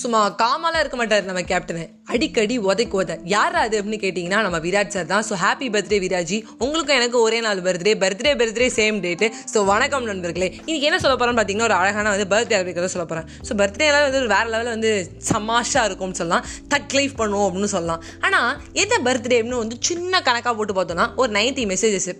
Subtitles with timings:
[0.00, 3.12] சும்மா காமாலாம் இருக்க மாட்டார் நம்ம கேப்டனு அடிக்கடி உதைக்கு உத.
[3.34, 5.24] யார் அது அப்படின்னு கேட்டிங்கன்னா நம்ம விராட் சார் தான்.
[5.28, 6.38] ஸோ ஹாப்பி பர்த்டே விராஜி.
[6.64, 10.48] உங்களுக்கும் எனக்கு ஒரே நாள் birthday birthday birthday same date so வணக்கம் நண்பர்களே.
[10.66, 14.20] இன்னைக்கு என்ன சொல்ல போகிறோம்னு பார்த்தீங்கன்னா ஒரு அழகான வந்து பர்த்டே அப்படிங்கிறத சொல்ல போகிறேன் ஸோ பர்த்டேலாம் வந்து
[14.22, 14.92] ஒரு வேறு லெவலில் வந்து
[15.30, 16.44] சமாஷாக இருக்கும்னு சொல்லலாம்.
[16.74, 18.04] தக் லைஃப் பண்ணுவோம் அப்படின்னு சொல்லலாம்.
[18.28, 18.52] ஆனால்
[18.84, 22.10] எந்த பர்த்டே அப்படின்னு வந்து சின்ன கணக்காக போட்டு பார்த்தோன்னா ஒரு நைன்ட்டி மெசேஜஸ்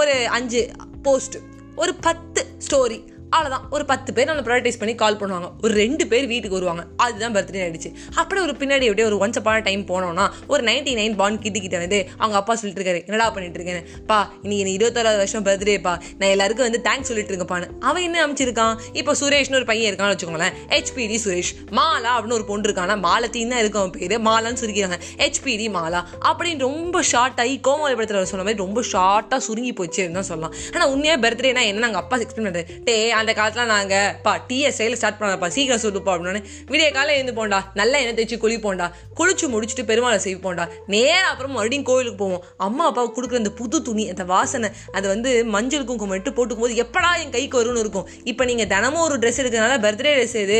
[0.00, 0.62] ஒரு அஞ்சு
[1.06, 1.38] போஸ்ட்
[1.82, 3.00] ஒரு பத்து ஸ்டோரி
[3.36, 5.48] அவ்வளோதான் ஒரு பத்து பேர் நம்மளை ப்ரைவடைஸ் பண்ணி கால் பண்ணுவாங்க.
[5.64, 6.82] ஒரு ரெண்டு பேர் வீட்டுக்கு வருவாங்க.
[7.04, 11.14] அதுதான் பர்த்டே ஆயிடுச்சு அப்படியே ஒரு பின்னாடி எப்படியே ஒரு ஒன்ஸ் அப்பான டைம் போனோம்னா ஒரு நைன்டி நைன்
[11.20, 15.20] பாண்ட் கிட்ட கிட்ட வந்து அவங்க அப்பா சொல்லிட்டு இருக்காரு என்னடா பண்ணிட்டு இருக்கேன் பா இன்னைக்கு எனக்கு இருபத்தாறாவது
[15.22, 19.88] வருஷம் பர்த்டேப்பா நான் எல்லாருக்கும் வந்து தேங்க்ஸ் சொல்லிட்டு இருக்கப்பான்னு அவன் என்ன அமைச்சிருக்கான் இப்போ சுரேஷ்னு ஒரு பையன்
[19.90, 20.56] இருக்கான்னு வச்சுக்கோங்களேன்.
[20.74, 21.52] ஹெச்பிடி சுரேஷ்.
[21.78, 24.16] மாலா அப்படின்னு ஒரு பொண்ணு இருக்கானா மாலத்தின் தான் இருக்கும் அவன் பேர்.
[24.28, 26.02] மாலான்னு சுருக்கிறாங்க ஹெச்பிடி மாலா.
[26.30, 30.54] அப்படின்னு ரொம்ப ஷார்ட் ஆகி படத்தில் சொன்ன மாதிரி ரொம்ப ஷார்ட்டாக சுருங்கி போச்சு தான் சொல்லலாம்.
[30.74, 34.96] ஆனால் உண்மையாக பர்த்டேனா என்ன நாங்கள் அப்பா எக்ஸ்பிளைன் பண்ணுறது டே அந்த காலத்தில் நாங்கள் பா டீயை செயல்
[35.00, 38.86] ஸ்டார்ட் பண்ணப்பா சீக்கிரம் சொல்லுப்பா அப்படின்னு விடிய காலையில் எழுந்து போண்டா நல்லா எண்ணெய் தேய்ச்சி குளிப்போண்டா
[39.18, 42.42] குளிச்சு முடிச்சுட்டு பெருமாளை செய்வோண்டா நேரம் அப்புறம் மறுபடியும் கோயிலுக்கு போவோம்.
[42.66, 46.76] அம்மா அப்பாவுக்கு கொடுக்குற அந்த புது துணி அந்த வாசனை அது வந்து மஞ்சள் குங்குமம் இட்டு போட்டுக்கும் போது
[46.84, 48.06] எப்படா என் கைக்கு வரும்னு இருக்கும்.
[48.30, 50.58] இப்போ நீங்கள் தினமும் ஒரு ட்ரெஸ் எடுக்கிறதுனால பர்த்டே ட்ரெஸ் எது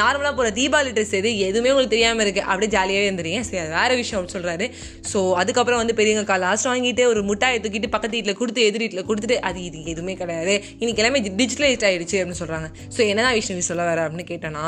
[0.00, 3.96] நார்மலாக போகிற தீபாவளி ட்ரெஸ் எது எதுவுமே உங்களுக்கு தெரியாமல் இருக்குது அப்படியே ஜாலியாகவே இருந்துறீங்க சரி அது வேறு
[4.02, 4.68] விஷயம் அப்படின்னு சொல்கிறாரு
[5.12, 9.06] ஸோ அதுக்கப்புறம் வந்து பெரியவங்க கால் லாஸ்ட் வாங்கிட்டு ஒரு முட்டாயை தூக்கிட்டு பக்கத்து வீட்டில் கொடுத்து எதிர் வீட்டில்
[9.10, 10.54] கொடுத்துட்டு அது இது எதுவுமே கிடையாது.
[10.82, 14.66] இன்னைக்கு எல்லாமே டிஜிட்டலைஸ்ட் ஆயிடுச்சு அப்படின்னு சொல்கிறாங்க ஸோ என்னதான் விஷயம் சொல்ல வர அப்படின்னு கேட்டேன்னா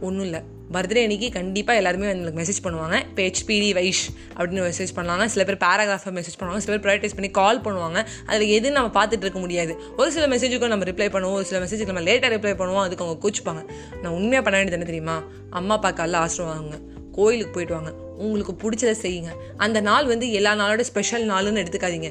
[0.00, 0.40] ஒன்றும் இல்லை.
[0.74, 2.96] பர்த்டே அன்னைக்கு கண்டிப்பாக எல்லாருமே எங்களுக்கு மெசேஜ் பண்ணுவாங்க.
[3.08, 4.02] இப்போ ஹெச்பிடி வைஷ்
[4.36, 6.56] அப்படின்னு மெசேஜ் பண்ணுவாங்க சில பேர் பேராகிராஃபை மெசேஜ் பண்ணுவாங்க.
[6.56, 8.06] சில பேர் ப்ரையாரிட்டைஸ் பண்ணி கால் பண்ணுவாங்க.
[8.26, 9.74] அதில் எதுவும் நம்ம பார்த்துட்டு இருக்க முடியாது.
[9.96, 11.38] ஒரு சில மெசேஜுக்கும் நம்ம ரிப்ளை பண்ணுவோம்.
[11.40, 12.84] ஒரு சில மெசேஜுக்கு நம்ம லேட்டாக ரிப்ளை பண்ணுவோம்.
[12.86, 13.64] அதுக்கு அவங்க கூச்சுப்பாங்க.
[14.02, 15.22] நான் உண்மையாக பண்ண வேண்டியது என்ன தெரியுமா?
[15.50, 16.78] அம்மா அப்பா ஆசிரம் ஆசிரவாங்க
[17.18, 17.92] கோயிலுக்கு போயிட்டு வாங்க
[18.24, 19.32] உங்களுக்கு பிடிச்சதை செய்யுங்க.
[19.64, 22.10] அந்த நாள் வந்து எல்லா நாளோட ஸ்பெஷல் நாளுன்னு எடுத்துக்காதீங்க.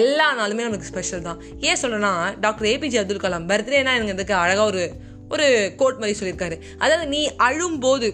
[0.00, 1.40] எல்லா நாளுமே நமக்கு ஸ்பெஷல் தான்.
[1.68, 4.84] ஏன் சொல்கிறேன்னா டாக்டர் ஏபிஜே அப்துல் கலாம் பர்த்டேனா எனக்கு அழகாக ஒரு
[5.34, 6.56] ஒரு கோட் மாதிரி சொல்லியிருக்காரு.
[6.78, 8.06] அதாவது நீ அழும்போது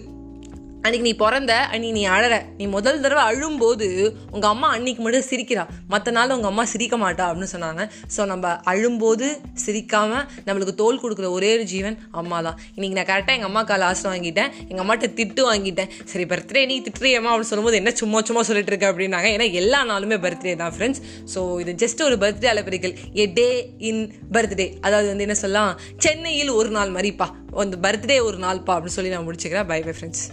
[0.85, 2.33] அன்னைக்கு நீ பிறந்த அன்னைக்கு நீ அழற.
[2.57, 3.87] நீ முதல் தடவை அழும்போது
[4.35, 5.63] உங்கள் அம்மா அன்னைக்கு மட்டும் சிரிக்கிறா.
[5.93, 7.83] மற்ற நாள் உங்கள் அம்மா சிரிக்க மாட்டா அப்படின்னு சொன்னாங்க.
[8.15, 9.27] ஸோ நம்ம அழும்போது
[9.63, 13.87] சிரிக்காமல் நம்மளுக்கு தோல் கொடுக்குற ஒரே ஒரு ஜீவன் அம்மா தான் இன்றைக்கி நான் கரெக்டாக எங்கள் அம்மா கால்
[13.89, 14.51] ஆசை வாங்கிட்டேன்.
[14.69, 15.91] எங்கள் அம்மாட்ட திட்டு வாங்கிட்டேன்.
[16.13, 19.29] சரி பர்த்டே நீ திட்டுறியம்மா அப்படின்னு சொல்லும்போது என்ன சும்மா சும்மா சொல்லிட்டு இருக்க அப்படின்னாங்க.
[19.37, 21.03] ஏன்னா எல்லா நாளுமே பர்த்டே தான் ஃப்ரெண்ட்ஸ்
[21.35, 23.49] ஸோ இது ஜஸ்ட் ஒரு பர்த்டே அலப்பரிகள் எ டே
[23.89, 24.03] இன்
[24.37, 25.73] பர்த்டே அதாவது வந்து என்ன சொல்லலாம்?
[26.05, 27.29] சென்னையில் ஒரு நாள் மாதிரிப்பா
[27.65, 29.69] அந்த பர்த்டே ஒரு நாள்ப்பா அப்படின்னு சொல்லி நான் முடிச்சுக்கிறேன்.
[29.73, 30.25] By bye friends